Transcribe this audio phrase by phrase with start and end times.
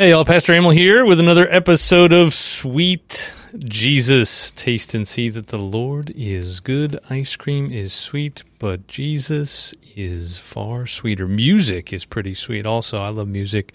[0.00, 4.52] Hey, y'all, Pastor Emil here with another episode of Sweet Jesus.
[4.52, 7.00] Taste and see that the Lord is good.
[7.10, 11.26] Ice cream is sweet, but Jesus is far sweeter.
[11.26, 12.98] Music is pretty sweet also.
[12.98, 13.72] I love music,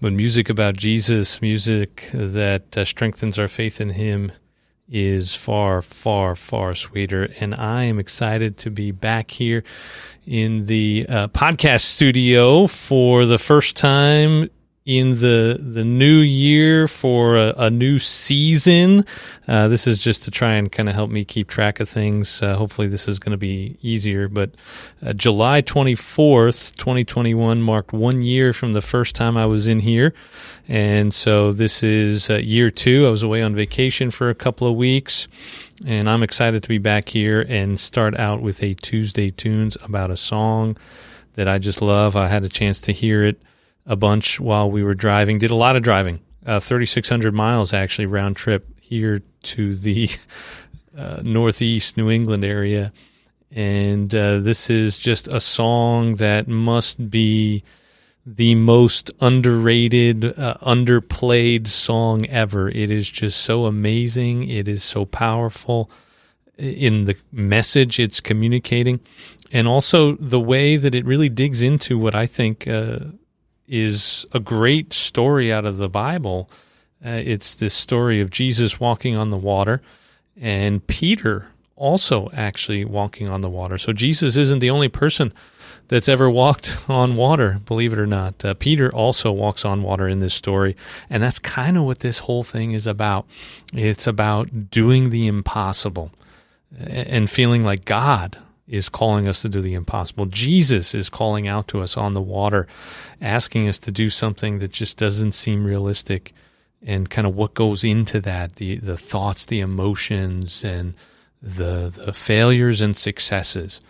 [0.00, 4.32] but music about Jesus, music that uh, strengthens our faith in Him,
[4.88, 7.28] is far, far, far sweeter.
[7.38, 9.62] And I am excited to be back here
[10.26, 14.50] in the uh, podcast studio for the first time
[14.86, 19.04] in the the new year for a, a new season.
[19.46, 22.40] Uh, this is just to try and kind of help me keep track of things.
[22.40, 24.28] Uh, hopefully, this is going to be easier.
[24.28, 24.50] But
[25.04, 29.44] uh, July twenty fourth, twenty twenty one, marked one year from the first time I
[29.44, 30.14] was in here,
[30.68, 33.06] and so this is uh, year two.
[33.06, 35.28] I was away on vacation for a couple of weeks.
[35.84, 40.10] And I'm excited to be back here and start out with a Tuesday Tunes about
[40.10, 40.78] a song
[41.34, 42.16] that I just love.
[42.16, 43.42] I had a chance to hear it
[43.86, 45.38] a bunch while we were driving.
[45.38, 50.10] Did a lot of driving, uh, 3,600 miles actually round trip here to the
[50.98, 52.92] uh, northeast New England area.
[53.52, 57.62] And uh, this is just a song that must be
[58.26, 62.68] the most underrated, uh, underplayed song ever.
[62.68, 64.48] It is just so amazing.
[64.48, 65.90] It is so powerful
[66.58, 69.00] in the message it's communicating,
[69.52, 72.98] and also the way that it really digs into what I think uh,
[73.68, 76.50] is a great story out of the Bible.
[77.04, 79.82] Uh, it's this story of Jesus walking on the water
[80.40, 83.78] and Peter also actually walking on the water.
[83.78, 85.32] So Jesus isn't the only person
[85.88, 88.44] that's ever walked on water, believe it or not.
[88.44, 90.76] Uh, Peter also walks on water in this story.
[91.08, 93.26] And that's kind of what this whole thing is about.
[93.74, 96.10] It's about doing the impossible
[96.78, 100.26] and feeling like God is calling us to do the impossible.
[100.26, 102.66] Jesus is calling out to us on the water,
[103.20, 106.32] asking us to do something that just doesn't seem realistic
[106.82, 110.94] and kind of what goes into that, the the thoughts, the emotions and
[111.40, 113.80] the the failures and successes.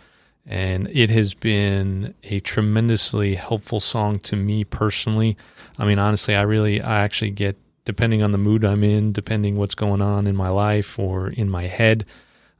[0.48, 5.36] And it has been a tremendously helpful song to me personally.
[5.76, 9.56] I mean, honestly, I really I actually get depending on the mood I'm in, depending
[9.56, 12.04] what's going on in my life or in my head,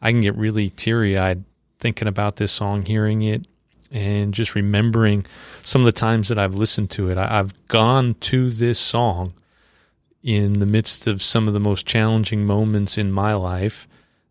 [0.01, 1.45] I can get really teary eyed
[1.79, 3.47] thinking about this song, hearing it,
[3.91, 5.25] and just remembering
[5.63, 7.19] some of the times that I've listened to it.
[7.19, 9.35] I, have gone to this song
[10.23, 13.87] in the midst of some of the most challenging moments in my life,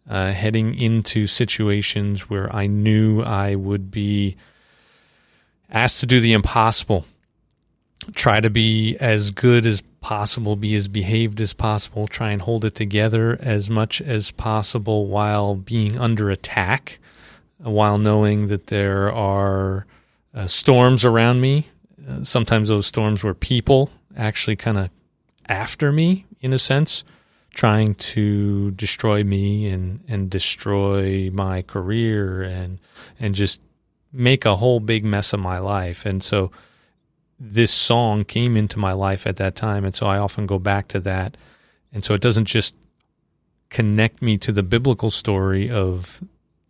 [0.10, 4.36] uh, heading into situations where I knew I would be
[5.70, 7.06] asked to do the impossible,
[8.14, 12.66] try to be as good as possible, be as behaved as possible, try and hold
[12.66, 17.00] it together as much as possible while being under attack
[17.58, 19.86] while knowing that there are
[20.34, 21.70] uh, storms around me.
[22.08, 24.90] Uh, sometimes those storms were people actually kind of
[25.48, 27.04] after me, in a sense,
[27.54, 32.80] trying to destroy me and, and destroy my career and
[33.20, 33.62] and just
[34.12, 36.06] make a whole big mess of my life.
[36.06, 36.52] And so
[37.40, 40.88] this song came into my life at that time, and so I often go back
[40.90, 41.38] to that.
[41.94, 42.76] And so it doesn't just
[43.70, 46.22] connect me to the biblical story of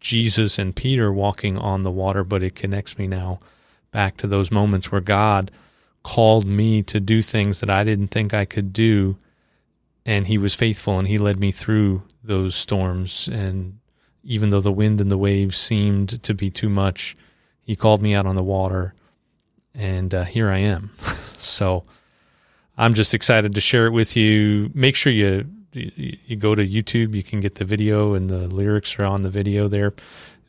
[0.06, 3.40] Jesus and Peter walking on the water, but it connects me now
[3.92, 5.50] back to those moments where God
[6.04, 9.18] called me to do things that I didn't think I could do.
[10.06, 13.28] And he was faithful and he led me through those storms.
[13.28, 13.80] And
[14.24, 17.18] even though the wind and the waves seemed to be too much,
[17.64, 18.94] he called me out on the water.
[19.74, 20.92] And uh, here I am.
[21.40, 21.84] so
[22.78, 24.70] I'm just excited to share it with you.
[24.76, 28.98] Make sure you you go to YouTube, you can get the video and the lyrics
[28.98, 29.94] are on the video there,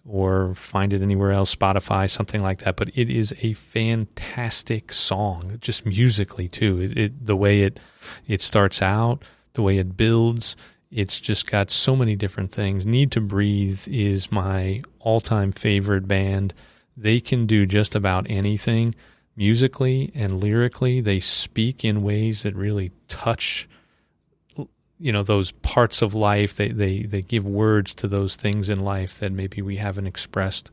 [0.09, 2.76] or find it anywhere else, Spotify, something like that.
[2.76, 6.81] But it is a fantastic song, just musically too.
[6.81, 7.81] It, it the way it
[8.26, 9.22] it starts out,
[9.54, 10.56] the way it builds.
[10.91, 12.87] It's just got so many different things.
[12.87, 16.54] Need to Breathe is my all time favorite band.
[16.97, 18.94] They can do just about anything
[19.34, 21.00] musically and lyrically.
[21.00, 23.69] They speak in ways that really touch
[24.98, 28.82] you know those parts of life they, they they give words to those things in
[28.82, 30.70] life that maybe we haven't expressed.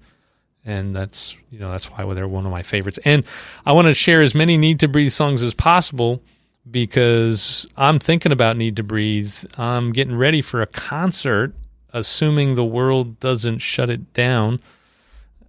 [0.66, 3.00] And that's you know that's why they're one of my favorites.
[3.04, 3.24] And
[3.66, 6.22] i want to share as many need to breathe songs as possible
[6.70, 9.34] because i'm thinking about need to breathe.
[9.58, 11.54] I'm getting ready for a concert
[11.92, 14.60] assuming the world doesn't shut it down.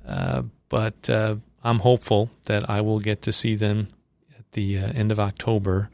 [0.07, 3.89] Uh, but uh, i'm hopeful that i will get to see them
[4.37, 5.91] at the uh, end of october.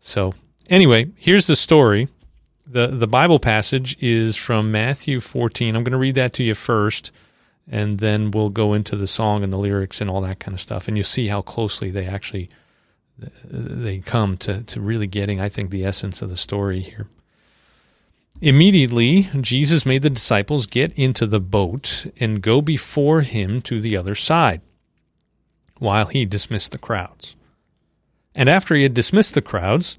[0.00, 0.32] So
[0.70, 2.08] anyway, here's the story.
[2.66, 5.76] The the Bible passage is from Matthew 14.
[5.76, 7.12] I'm going to read that to you first
[7.70, 10.60] and then we'll go into the song and the lyrics and all that kind of
[10.60, 12.48] stuff and you'll see how closely they actually
[13.22, 17.06] uh, they come to, to really getting, I think, the essence of the story here.
[18.40, 23.96] Immediately, Jesus made the disciples get into the boat and go before him to the
[23.96, 24.62] other side,
[25.78, 27.36] while he dismissed the crowds.
[28.34, 29.98] And after he had dismissed the crowds,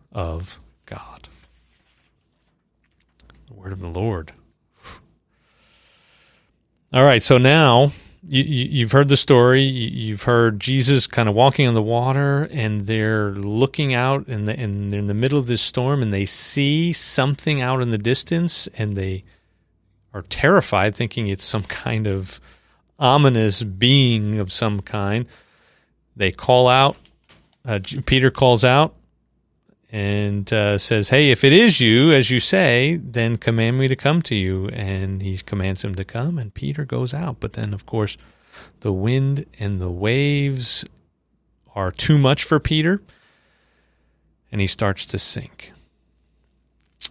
[0.11, 1.27] of God.
[3.47, 4.33] The word of the Lord.
[6.93, 7.93] All right, so now
[8.27, 9.63] you, have heard the story.
[9.63, 14.59] You've heard Jesus kind of walking on the water, and they're looking out, and, the,
[14.59, 17.97] and they're in the middle of this storm, and they see something out in the
[17.97, 19.23] distance, and they
[20.13, 22.39] are terrified, thinking it's some kind of
[22.99, 25.25] ominous being of some kind.
[26.15, 26.97] They call out.
[27.65, 28.95] Uh, Peter calls out
[29.91, 33.95] and uh, says, Hey, if it is you, as you say, then command me to
[33.95, 34.69] come to you.
[34.69, 37.39] And he commands him to come, and Peter goes out.
[37.39, 38.17] But then, of course,
[38.79, 40.85] the wind and the waves
[41.75, 43.01] are too much for Peter,
[44.51, 45.73] and he starts to sink.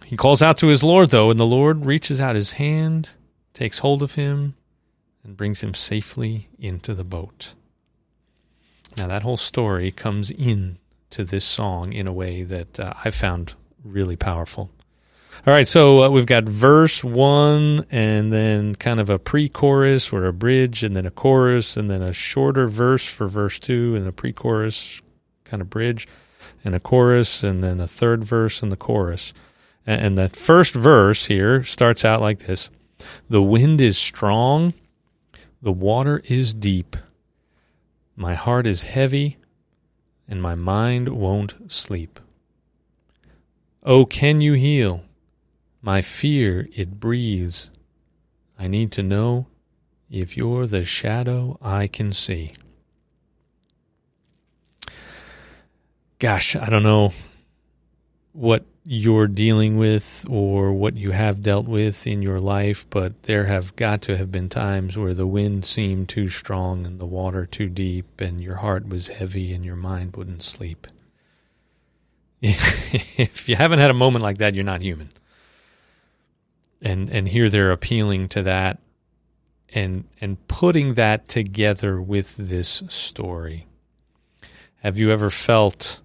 [0.05, 3.11] He calls out to his Lord, though, and the Lord reaches out his hand,
[3.53, 4.55] takes hold of him,
[5.23, 7.53] and brings him safely into the boat.
[8.97, 10.77] Now, that whole story comes in
[11.11, 13.53] to this song in a way that uh, I found
[13.83, 14.69] really powerful.
[15.47, 20.13] All right, so uh, we've got verse one, and then kind of a pre chorus
[20.13, 23.95] or a bridge, and then a chorus, and then a shorter verse for verse two,
[23.95, 25.01] and a pre chorus
[25.43, 26.07] kind of bridge,
[26.63, 29.33] and a chorus, and then a third verse and the chorus.
[29.87, 32.69] And, and that first verse here starts out like this
[33.29, 34.73] The wind is strong,
[35.61, 36.95] the water is deep,
[38.15, 39.37] my heart is heavy
[40.27, 42.19] and my mind won't sleep.
[43.83, 45.03] Oh, can you heal?
[45.81, 47.71] My fear, it breathes.
[48.57, 49.47] I need to know
[50.09, 52.53] if you're the shadow I can see.
[56.19, 57.13] Gosh, I don't know
[58.33, 63.45] what you're dealing with or what you have dealt with in your life, but there
[63.45, 67.45] have got to have been times where the wind seemed too strong and the water
[67.45, 70.87] too deep, and your heart was heavy and your mind wouldn't sleep.
[72.41, 75.11] if you haven't had a moment like that, you're not human.
[76.81, 78.79] And and here they're appealing to that
[79.71, 83.67] and and putting that together with this story.
[84.77, 86.01] Have you ever felt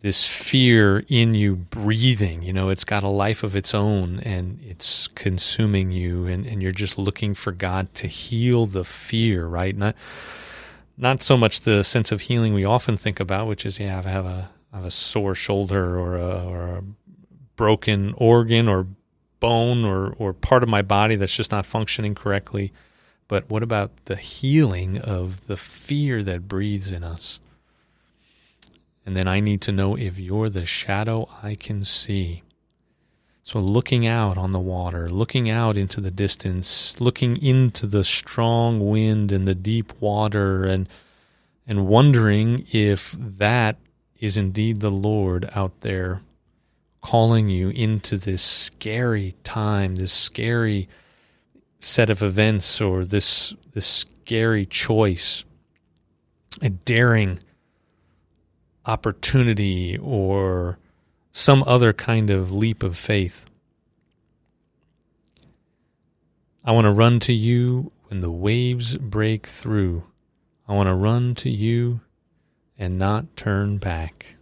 [0.00, 2.42] this fear in you breathing.
[2.42, 6.62] You know, it's got a life of its own and it's consuming you and, and
[6.62, 9.76] you're just looking for God to heal the fear, right?
[9.76, 9.96] Not
[10.96, 14.08] not so much the sense of healing we often think about, which is yeah, I
[14.08, 16.84] have a I have a sore shoulder or a, or a
[17.56, 18.86] broken organ or
[19.40, 22.72] bone or, or part of my body that's just not functioning correctly.
[23.28, 27.40] But what about the healing of the fear that breathes in us?
[29.08, 32.42] And then I need to know if you're the shadow I can see.
[33.42, 38.90] So, looking out on the water, looking out into the distance, looking into the strong
[38.90, 40.90] wind and the deep water, and,
[41.66, 43.76] and wondering if that
[44.20, 46.20] is indeed the Lord out there
[47.00, 50.86] calling you into this scary time, this scary
[51.80, 55.44] set of events, or this, this scary choice,
[56.60, 57.38] a daring
[58.88, 60.78] opportunity or
[61.30, 63.44] some other kind of leap of faith.
[66.64, 70.04] I want to run to you when the waves break through.
[70.66, 72.00] I want to run to you
[72.78, 74.34] and not turn back.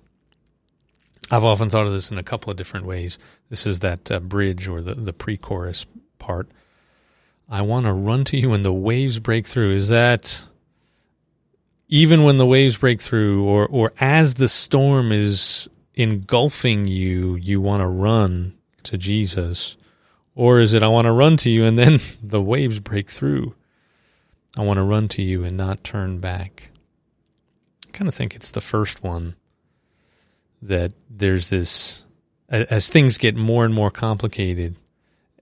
[1.30, 3.18] I've often thought of this in a couple of different ways.
[3.50, 5.86] This is that uh, bridge or the, the pre chorus
[6.18, 6.48] part.
[7.48, 9.74] I want to run to you when the waves break through.
[9.74, 10.44] Is that
[11.88, 17.60] even when the waves break through, or, or as the storm is engulfing you, you
[17.60, 19.76] want to run to Jesus?
[20.34, 23.54] Or is it, I want to run to you and then the waves break through?
[24.56, 26.70] I want to run to you and not turn back.
[27.86, 29.36] I kind of think it's the first one
[30.62, 32.04] that there's this,
[32.48, 34.76] as things get more and more complicated,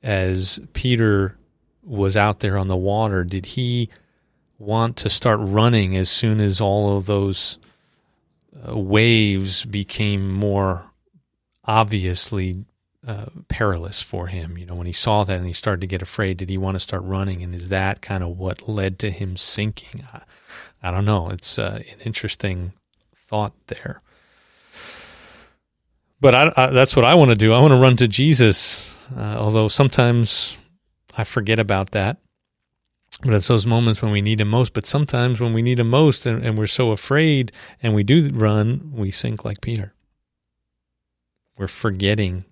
[0.03, 1.37] as Peter
[1.83, 3.89] was out there on the water, did he
[4.65, 7.59] want to start running as soon as all of those
[8.67, 10.85] uh, waves became more
[11.65, 12.65] obviously
[13.07, 14.57] uh, perilous for him.
[14.57, 16.75] You know, when he saw that and he started to get afraid, did he want
[16.77, 17.43] to start running?
[17.43, 20.05] And is that kind of what led to him sinking?
[20.13, 20.23] I,
[20.83, 21.31] I don't know.
[21.31, 22.73] It's uh, an interesting
[23.15, 24.01] thought there.
[26.21, 27.53] But I, I, that's what I want to do.
[27.53, 30.57] I want to run to Jesus, uh, although sometimes
[31.17, 32.19] I forget about that.
[33.25, 34.75] But it's those moments when we need him most.
[34.75, 37.53] But sometimes when we need him most and, and we're so afraid
[37.83, 39.95] and we do run, we sink like Peter.
[41.57, 42.45] We're forgetting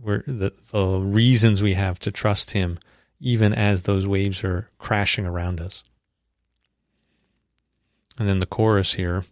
[0.00, 2.78] we're the, the reasons we have to trust him
[3.20, 5.82] even as those waves are crashing around us.
[8.16, 9.24] And then the chorus here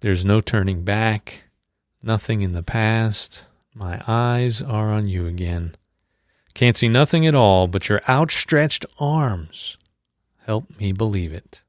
[0.00, 1.44] there's no turning back,
[2.02, 3.44] nothing in the past.
[3.74, 5.74] My eyes are on you again.
[6.54, 9.76] Can't see nothing at all but your outstretched arms.
[10.46, 11.62] Help me believe it.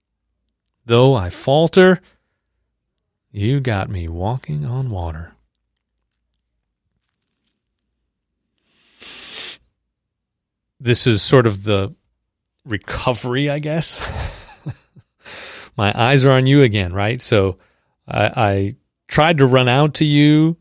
[0.86, 2.02] Though I falter,
[3.32, 5.34] you got me walking on water.
[10.80, 11.94] This is sort of the
[12.66, 14.08] recovery, I guess.
[15.78, 17.22] My eyes are on you again, right?
[17.22, 17.58] So
[18.08, 18.76] I, I
[19.08, 20.58] tried to run out to you.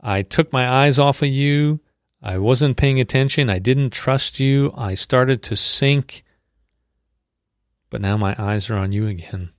[0.00, 1.80] I took my eyes off of you.
[2.24, 3.50] I wasn't paying attention.
[3.50, 4.72] I didn't trust you.
[4.74, 6.24] I started to sink.
[7.90, 9.50] But now my eyes are on you again.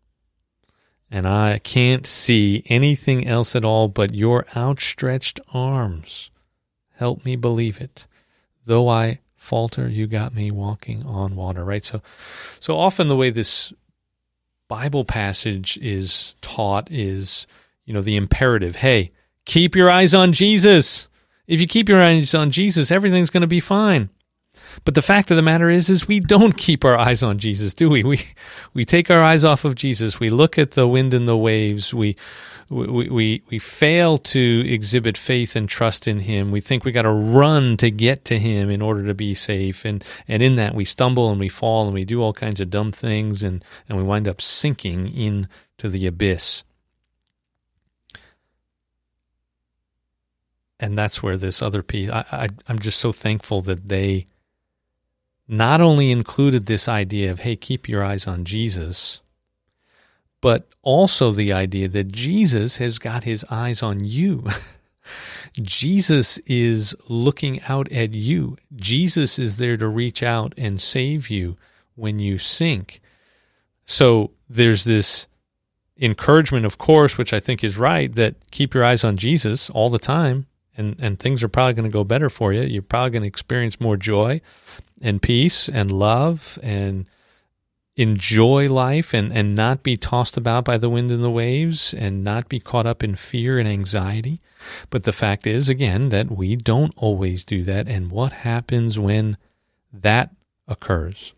[1.11, 6.31] And I can't see anything else at all but your outstretched arms.
[6.95, 8.07] Help me believe it.
[8.65, 11.85] Though I falter, you got me walking on water, right?
[11.85, 12.01] So
[12.59, 13.73] so often the way this
[14.67, 17.45] Bible passage is taught is,
[17.85, 19.11] you know, the imperative, hey,
[19.45, 21.07] keep your eyes on Jesus.
[21.47, 24.09] If you keep your eyes on Jesus, everything's going to be fine.
[24.83, 27.73] But the fact of the matter is, is we don't keep our eyes on Jesus,
[27.73, 28.03] do we?
[28.03, 28.21] We
[28.73, 30.19] we take our eyes off of Jesus.
[30.19, 31.93] We look at the wind and the waves.
[31.93, 32.15] We
[32.69, 36.51] we we, we fail to exhibit faith and trust in Him.
[36.51, 39.85] We think we got to run to get to Him in order to be safe,
[39.85, 42.69] and and in that we stumble and we fall and we do all kinds of
[42.69, 46.63] dumb things, and and we wind up sinking into the abyss.
[50.79, 54.27] And that's where this other piece I, I i'm just so thankful that they
[55.47, 59.21] not only included this idea of hey keep your eyes on jesus
[60.41, 64.47] but also the idea that jesus has got his eyes on you.
[65.61, 68.57] Jesus is looking out at you.
[68.75, 71.55] Jesus is there to reach out and save you
[71.95, 72.99] when you sink.
[73.85, 75.27] So there's this
[75.97, 79.89] encouragement of course which i think is right that keep your eyes on jesus all
[79.89, 80.45] the time
[80.77, 82.61] and and things are probably going to go better for you.
[82.61, 84.41] You're probably going to experience more joy
[85.01, 87.05] and peace and love and
[87.97, 92.23] enjoy life and, and not be tossed about by the wind and the waves and
[92.23, 94.41] not be caught up in fear and anxiety.
[94.89, 97.87] But the fact is, again, that we don't always do that.
[97.87, 99.37] And what happens when
[99.93, 100.31] that
[100.67, 101.33] occurs?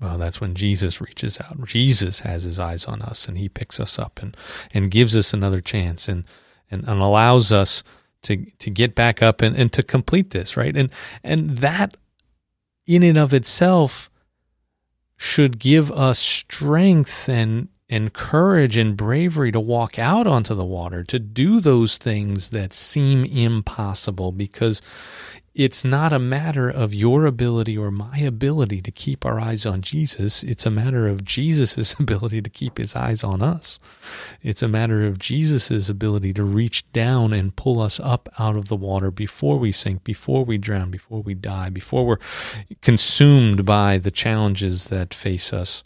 [0.00, 1.64] Well, that's when Jesus reaches out.
[1.64, 4.36] Jesus has his eyes on us and he picks us up and,
[4.72, 6.06] and gives us another chance.
[6.06, 6.24] And
[6.70, 7.82] and, and allows us
[8.22, 10.76] to to get back up and, and to complete this, right?
[10.76, 10.90] And
[11.22, 11.96] and that
[12.86, 14.10] in and of itself
[15.16, 21.04] should give us strength and and courage and bravery to walk out onto the water,
[21.04, 24.82] to do those things that seem impossible because
[25.56, 29.80] it's not a matter of your ability or my ability to keep our eyes on
[29.80, 30.42] Jesus.
[30.42, 33.78] It's a matter of Jesus' ability to keep his eyes on us.
[34.42, 38.68] It's a matter of Jesus' ability to reach down and pull us up out of
[38.68, 42.18] the water before we sink, before we drown, before we die, before we're
[42.82, 45.82] consumed by the challenges that face us.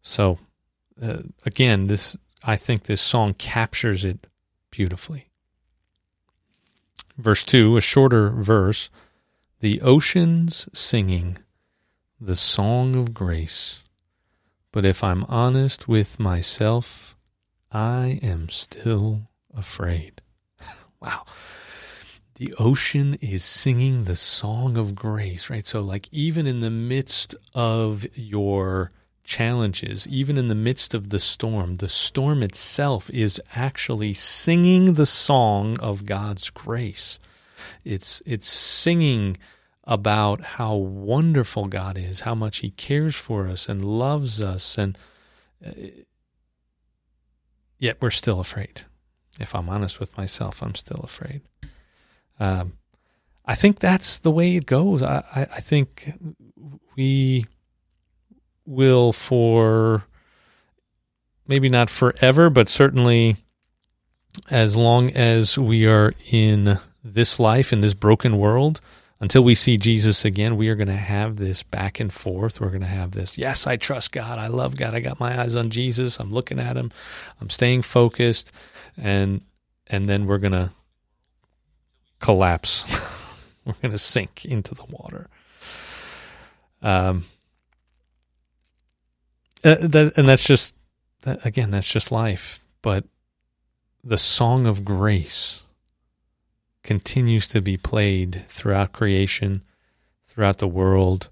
[0.00, 0.38] So,
[1.00, 4.26] uh, again, this I think this song captures it
[4.70, 5.28] beautifully.
[7.16, 8.90] Verse 2, a shorter verse.
[9.60, 11.38] The oceans singing
[12.20, 13.82] the song of grace.
[14.70, 17.16] But if I'm honest with myself,
[17.72, 20.20] I am still afraid.
[21.00, 21.24] wow.
[22.36, 25.66] The ocean is singing the song of grace, right?
[25.66, 28.92] So, like, even in the midst of your
[29.28, 35.06] challenges, even in the midst of the storm, the storm itself is actually singing the
[35.06, 37.20] song of God's grace.
[37.84, 39.36] It's, it's singing
[39.84, 44.96] about how wonderful God is, how much He cares for us and loves us, and
[45.64, 45.72] uh,
[47.78, 48.82] yet we're still afraid.
[49.38, 51.42] If I'm honest with myself, I'm still afraid.
[52.40, 52.78] Um,
[53.44, 55.02] I think that's the way it goes.
[55.02, 56.12] I, I, I think
[56.96, 57.46] we
[58.68, 60.04] will, for
[61.46, 63.36] maybe not forever, but certainly
[64.50, 68.80] as long as we are in this life, in this broken world,
[69.20, 72.60] until we see Jesus again, we are going to have this back and forth.
[72.60, 74.38] We're going to have this, yes, I trust God.
[74.38, 74.94] I love God.
[74.94, 76.20] I got my eyes on Jesus.
[76.20, 76.92] I'm looking at him.
[77.40, 78.52] I'm staying focused.
[78.96, 79.40] And
[79.88, 80.70] and then we're going to
[82.20, 82.84] collapse.
[83.64, 85.28] we're going to sink into the water.
[86.82, 87.24] Um,
[89.68, 90.74] uh, that, and that's just,
[91.24, 92.60] again, that's just life.
[92.82, 93.04] But
[94.02, 95.62] the song of grace
[96.82, 99.62] continues to be played throughout creation,
[100.26, 101.28] throughout the world,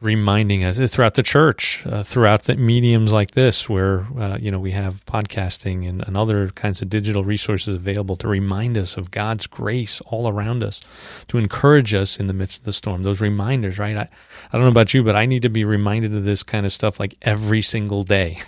[0.00, 4.58] reminding us throughout the church, uh, throughout the mediums like this, where uh, you know
[4.58, 9.10] we have podcasting and, and, other kinds of digital resources available to remind us of
[9.10, 10.80] God's grace all around us,
[11.28, 13.02] to encourage us in the midst of the storm.
[13.02, 13.96] Those reminders, right?
[13.96, 14.08] I,
[14.48, 16.72] I don't know about you, but I need to be reminded of this kind of
[16.72, 18.38] stuff like every single day.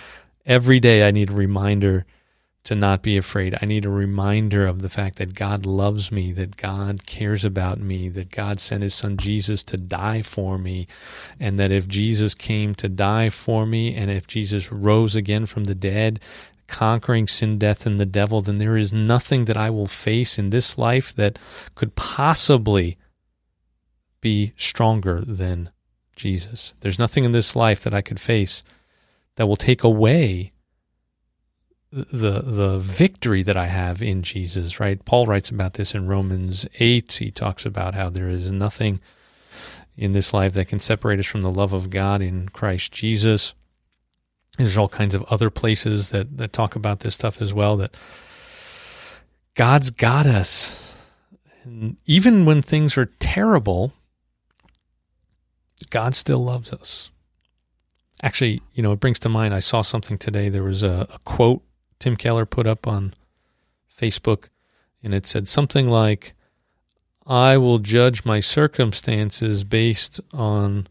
[0.46, 2.06] every day, I need a reminder
[2.62, 3.56] to not be afraid.
[3.60, 7.80] I need a reminder of the fact that God loves me, that God cares about
[7.80, 10.86] me, that God sent his son Jesus to die for me,
[11.38, 15.64] and that if Jesus came to die for me, and if Jesus rose again from
[15.64, 16.20] the dead,
[16.66, 20.50] conquering sin, death, and the devil, then there is nothing that I will face in
[20.50, 21.38] this life that
[21.74, 22.98] could possibly
[24.20, 25.70] be stronger than
[26.14, 26.74] Jesus.
[26.80, 28.62] There's nothing in this life that I could face
[29.36, 30.52] that will take away
[31.92, 35.04] the the victory that I have in Jesus, right?
[35.04, 37.12] Paul writes about this in Romans 8.
[37.12, 39.00] He talks about how there is nothing
[39.96, 43.54] in this life that can separate us from the love of God in Christ Jesus.
[44.56, 47.96] There's all kinds of other places that, that talk about this stuff as well that
[49.54, 50.94] God's got us.
[51.64, 53.92] And even when things are terrible,
[55.90, 57.10] God still loves us.
[58.22, 60.48] Actually, you know, it brings to mind, I saw something today.
[60.48, 61.62] There was a, a quote
[62.00, 63.14] Tim Keller put up on
[63.96, 64.48] Facebook,
[65.02, 66.34] and it said something like,
[67.26, 70.88] I will judge my circumstances based on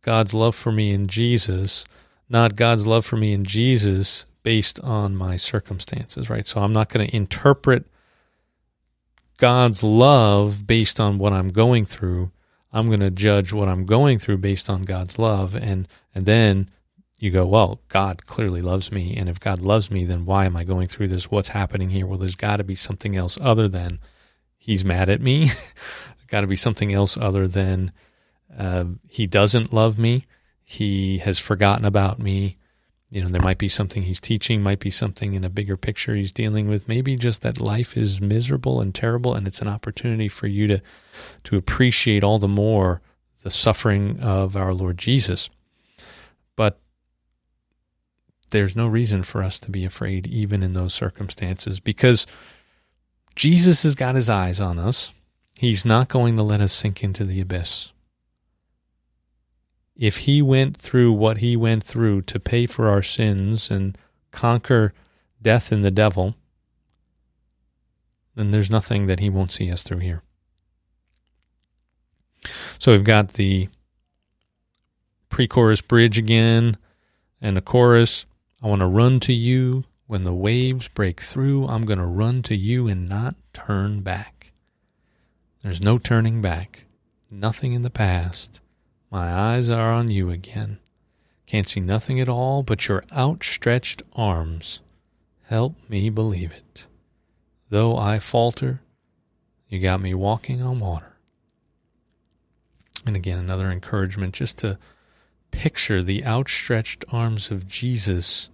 [0.00, 1.84] God's love for me in Jesus,
[2.28, 6.46] not God's love for me in Jesus based on my circumstances, right?
[6.46, 7.84] So I'm not going to interpret
[9.36, 12.30] God's love based on what I'm going through.
[12.72, 16.70] I'm going to judge what I'm going through based on God's love and and then
[17.22, 19.16] you go, well, God clearly loves me.
[19.16, 21.30] And if God loves me, then why am I going through this?
[21.30, 22.04] What's happening here?
[22.04, 24.00] Well, there's got to be something else other than
[24.58, 25.52] he's mad at me.
[26.26, 27.92] got to be something else other than
[28.58, 30.26] uh, he doesn't love me.
[30.64, 32.56] He has forgotten about me.
[33.08, 36.16] You know, there might be something he's teaching, might be something in a bigger picture
[36.16, 36.88] he's dealing with.
[36.88, 40.82] Maybe just that life is miserable and terrible, and it's an opportunity for you to
[41.44, 43.00] to appreciate all the more
[43.44, 45.50] the suffering of our Lord Jesus.
[46.56, 46.80] But
[48.52, 52.26] there's no reason for us to be afraid, even in those circumstances, because
[53.34, 55.12] Jesus has got his eyes on us.
[55.58, 57.92] He's not going to let us sink into the abyss.
[59.96, 63.96] If he went through what he went through to pay for our sins and
[64.30, 64.92] conquer
[65.40, 66.34] death and the devil,
[68.34, 70.22] then there's nothing that he won't see us through here.
[72.78, 73.68] So we've got the
[75.28, 76.76] pre chorus bridge again
[77.40, 78.26] and the chorus.
[78.62, 79.84] I want to run to you.
[80.06, 84.52] When the waves break through, I'm going to run to you and not turn back.
[85.62, 86.84] There's no turning back.
[87.30, 88.60] Nothing in the past.
[89.10, 90.78] My eyes are on you again.
[91.46, 94.80] Can't see nothing at all but your outstretched arms.
[95.44, 96.86] Help me believe it.
[97.68, 98.80] Though I falter,
[99.68, 101.16] you got me walking on water.
[103.04, 104.78] And again, another encouragement just to
[105.50, 108.50] picture the outstretched arms of Jesus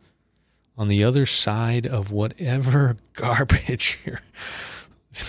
[0.78, 4.20] on the other side of whatever garbage you're,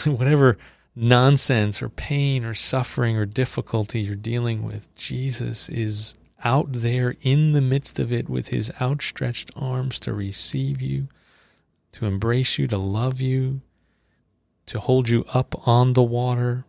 [0.15, 0.57] whatever
[0.95, 7.53] nonsense or pain or suffering or difficulty you're dealing with, Jesus is out there in
[7.53, 11.07] the midst of it with his outstretched arms to receive you,
[11.91, 13.61] to embrace you, to love you,
[14.67, 16.63] to hold you up on the water,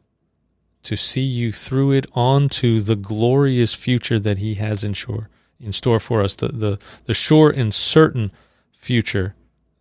[0.82, 5.28] to see you through it onto the glorious future that he has in store,
[5.60, 8.32] in store for us, the, the, the sure and certain
[8.80, 9.34] future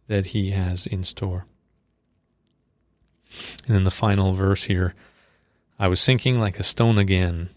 [0.07, 1.45] that he has in store.
[3.65, 4.93] And then the final verse here
[5.81, 7.51] I was sinking like a stone again.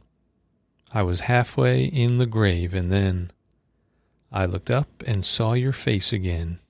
[0.94, 3.33] I was halfway in the grave, and then
[4.31, 6.61] I looked up and saw your face again.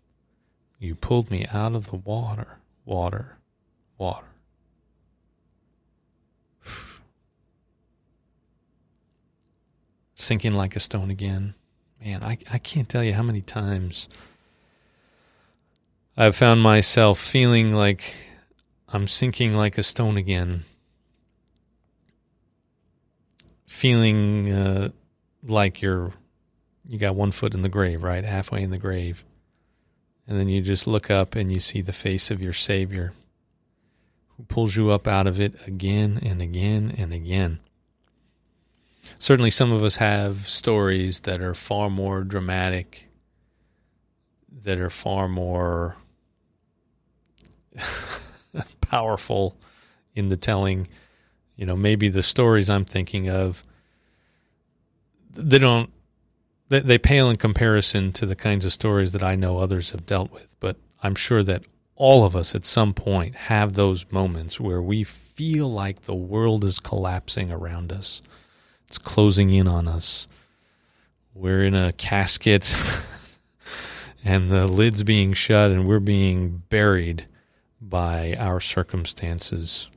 [0.78, 2.56] You pulled me out of the water,
[2.86, 3.36] water,
[3.98, 4.28] water.
[10.14, 11.52] Sinking like a stone again.
[12.02, 14.08] Man, I, I can't tell you how many times
[16.16, 18.14] I've found myself feeling like
[18.88, 20.64] I'm sinking like a stone again.
[23.66, 24.88] Feeling uh,
[25.42, 26.12] like you're
[26.86, 28.24] you got one foot in the grave, right?
[28.24, 29.24] Halfway in the grave.
[30.28, 33.14] And then you just look up and you see the face of your Savior
[34.36, 37.60] who pulls you up out of it again and again and again.
[39.18, 43.08] Certainly, some of us have stories that are far more dramatic,
[44.62, 45.96] that are far more
[48.80, 49.56] powerful
[50.14, 50.88] in the telling.
[51.56, 53.64] You know, maybe the stories I'm thinking of,
[55.34, 55.90] they don't,
[56.68, 60.06] they, they pale in comparison to the kinds of stories that I know others have
[60.06, 60.56] dealt with.
[60.60, 61.64] But I'm sure that
[61.96, 66.64] all of us at some point have those moments where we feel like the world
[66.64, 68.22] is collapsing around us,
[68.88, 70.26] it's closing in on us.
[71.34, 72.76] We're in a casket
[74.24, 77.26] and the lid's being shut and we're being buried
[77.88, 79.90] by our circumstances.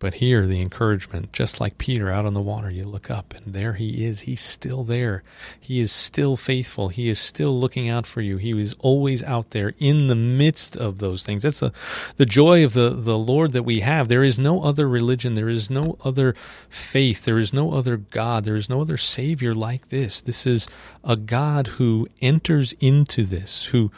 [0.00, 3.52] But here, the encouragement, just like Peter out on the water, you look up and
[3.52, 4.20] there he is.
[4.20, 5.22] He's still there.
[5.60, 6.88] He is still faithful.
[6.88, 8.38] He is still looking out for you.
[8.38, 11.42] He is always out there in the midst of those things.
[11.42, 11.72] That's the,
[12.16, 14.08] the joy of the, the Lord that we have.
[14.08, 15.34] There is no other religion.
[15.34, 16.34] There is no other
[16.70, 17.26] faith.
[17.26, 18.46] There is no other God.
[18.46, 20.22] There is no other Savior like this.
[20.22, 20.66] This is
[21.04, 23.92] a God who enters into this, who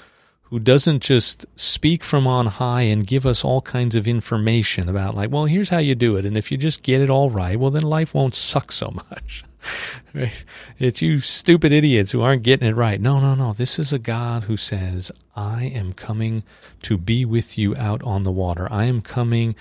[0.52, 5.14] who doesn't just speak from on high and give us all kinds of information about,
[5.14, 6.26] like, well, here's how you do it.
[6.26, 9.44] And if you just get it all right, well, then life won't suck so much.
[10.14, 10.44] right?
[10.78, 13.00] It's you stupid idiots who aren't getting it right.
[13.00, 13.54] No, no, no.
[13.54, 16.44] This is a God who says, I am coming
[16.82, 18.68] to be with you out on the water.
[18.70, 19.54] I am coming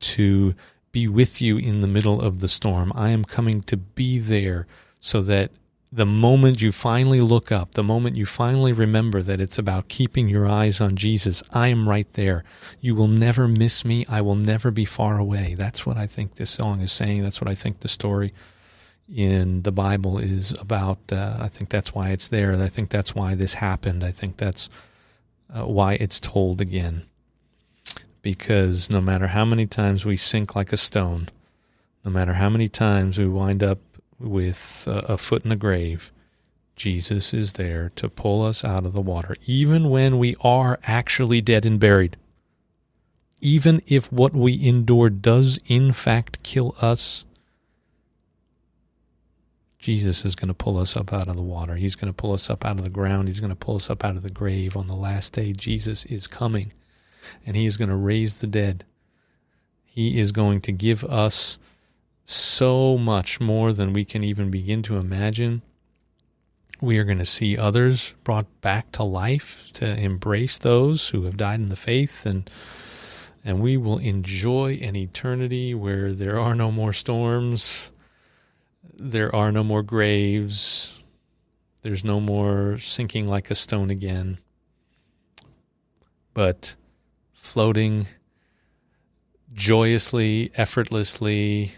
[0.00, 0.54] to
[0.92, 2.90] be with you in the middle of the storm.
[2.94, 4.66] I am coming to be there
[4.98, 5.50] so that
[5.90, 10.28] the moment you finally look up, the moment you finally remember that it's about keeping
[10.28, 12.44] your eyes on Jesus, I am right there.
[12.80, 14.04] You will never miss me.
[14.08, 15.54] I will never be far away.
[15.56, 17.22] That's what I think this song is saying.
[17.22, 18.34] That's what I think the story
[19.14, 20.98] in the Bible is about.
[21.10, 22.54] Uh, I think that's why it's there.
[22.54, 24.04] I think that's why this happened.
[24.04, 24.68] I think that's
[25.54, 27.04] uh, why it's told again.
[28.20, 31.30] Because no matter how many times we sink like a stone,
[32.04, 33.78] no matter how many times we wind up
[34.18, 36.12] with a, foot in the grave,
[36.76, 41.40] Jesus is there to pull us out of the water, even when we are actually
[41.40, 42.16] dead and buried.
[43.40, 47.24] Even if what we endure does in fact kill us,
[49.78, 51.76] Jesus is going to pull us up out of the water.
[51.76, 53.28] He's going to pull us up out of the ground.
[53.28, 54.76] He's going to pull us up out of the grave.
[54.76, 56.72] On the last day, Jesus is coming,
[57.46, 58.84] and He is going to raise the dead.
[59.84, 61.58] He is going to give us
[62.30, 65.62] so much more than we can even begin to imagine.
[66.78, 71.38] We are going to see others brought back to life to embrace those who have
[71.38, 72.50] died in the faith and
[73.42, 77.92] and we will enjoy an eternity where there are no more storms,
[78.92, 81.02] there are no more graves,
[81.80, 84.38] there's no more sinking like a stone again,
[86.34, 86.76] but
[87.32, 88.06] floating
[89.54, 91.72] joyously, effortlessly,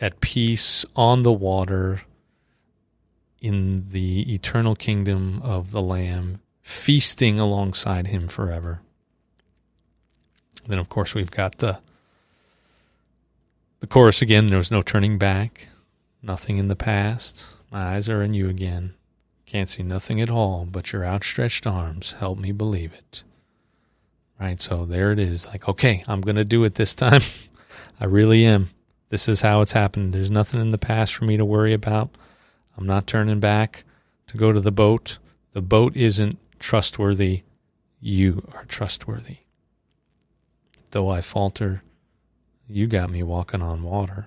[0.00, 2.02] at peace on the water
[3.40, 8.80] in the eternal kingdom of the Lamb, feasting alongside him forever.
[10.66, 11.78] Then, of course, we've got the
[13.80, 14.46] the chorus again.
[14.46, 15.68] There was no turning back,
[16.22, 17.46] nothing in the past.
[17.70, 18.94] My eyes are on you again.
[19.46, 22.12] Can't see nothing at all but your outstretched arms.
[22.18, 23.22] Help me believe it.
[24.38, 25.46] Right, so there it is.
[25.46, 27.22] Like, okay, I'm going to do it this time.
[28.00, 28.70] I really am.
[29.10, 30.12] This is how it's happened.
[30.12, 32.10] There's nothing in the past for me to worry about.
[32.78, 33.84] I'm not turning back
[34.28, 35.18] to go to the boat.
[35.52, 37.42] The boat isn't trustworthy.
[38.00, 39.38] You are trustworthy.
[40.92, 41.82] Though I falter,
[42.68, 44.26] you got me walking on water.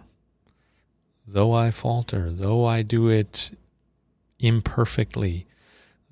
[1.26, 3.52] Though I falter, though I do it
[4.40, 5.48] imperfectly,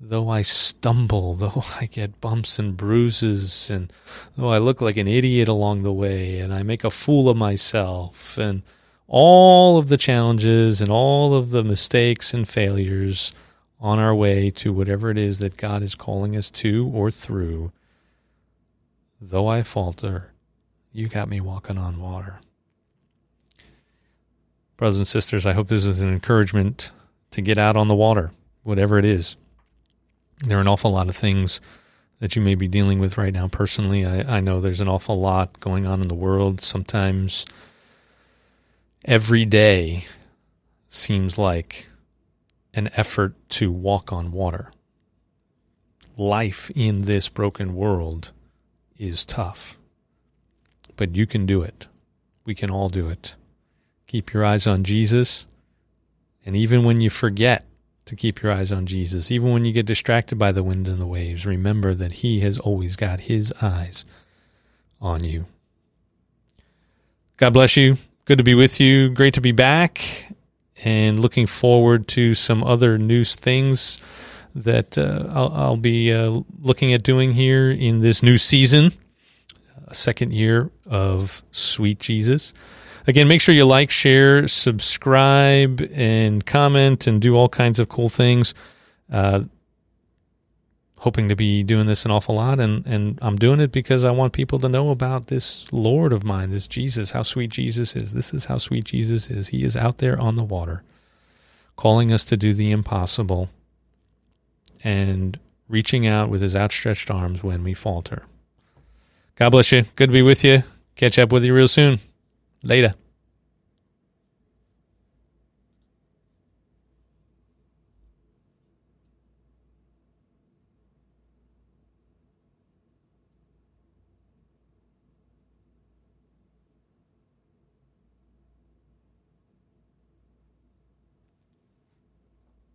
[0.02, 3.92] though I stumble, though I get bumps and bruises, and
[4.36, 7.36] though I look like an idiot along the way, and I make a fool of
[7.36, 8.62] myself, and
[9.06, 13.32] all of the challenges and all of the mistakes and failures
[13.78, 17.72] on our way to whatever it is that God is calling us to or through,
[19.20, 20.32] though I falter,
[20.92, 22.40] you got me walking on water.
[24.76, 26.90] Brothers and sisters, I hope this is an encouragement
[27.32, 29.36] to get out on the water, whatever it is.
[30.42, 31.60] There are an awful lot of things
[32.18, 34.04] that you may be dealing with right now personally.
[34.04, 36.60] I, I know there's an awful lot going on in the world.
[36.60, 37.46] Sometimes
[39.04, 40.06] every day
[40.88, 41.88] seems like
[42.74, 44.72] an effort to walk on water.
[46.16, 48.32] Life in this broken world
[48.98, 49.76] is tough,
[50.96, 51.86] but you can do it.
[52.44, 53.34] We can all do it.
[54.06, 55.46] Keep your eyes on Jesus,
[56.44, 57.64] and even when you forget
[58.04, 61.00] to keep your eyes on Jesus, even when you get distracted by the wind and
[61.00, 64.04] the waves, remember that He has always got His eyes
[65.00, 65.46] on you.
[67.36, 67.96] God bless you.
[68.24, 69.08] Good to be with you.
[69.08, 70.26] Great to be back
[70.84, 74.00] and looking forward to some other new things
[74.54, 78.92] that uh, I'll, I'll, be uh, looking at doing here in this new season,
[79.92, 82.52] second year of Sweet Jesus.
[83.06, 88.08] Again, make sure you like, share, subscribe, and comment, and do all kinds of cool
[88.08, 88.54] things.
[89.10, 89.44] Uh,
[90.98, 94.12] hoping to be doing this an awful lot, and, and I'm doing it because I
[94.12, 98.12] want people to know about this Lord of mine, this Jesus, how sweet Jesus is.
[98.12, 99.48] This is how sweet Jesus is.
[99.48, 100.84] He is out there on the water,
[101.74, 103.48] calling us to do the impossible
[104.84, 108.24] and reaching out with his outstretched arms when we falter.
[109.36, 109.84] God bless you.
[109.96, 110.62] Good to be with you.
[110.96, 112.00] Catch up with you real soon.
[112.62, 112.94] Later.